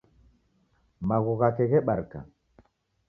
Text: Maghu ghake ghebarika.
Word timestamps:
Maghu 1.07 1.33
ghake 1.39 1.65
ghebarika. 1.71 2.19